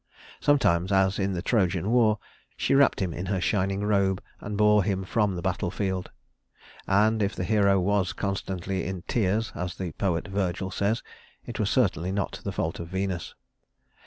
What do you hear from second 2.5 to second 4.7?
she wrapped him in her shining robe and